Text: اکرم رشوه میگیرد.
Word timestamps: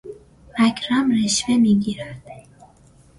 اکرم 0.57 1.11
رشوه 1.11 1.55
میگیرد. 1.57 2.21